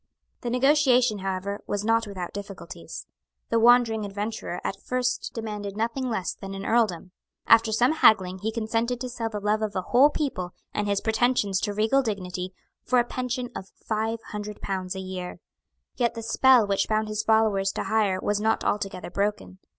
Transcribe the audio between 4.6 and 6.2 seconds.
at first demanded nothing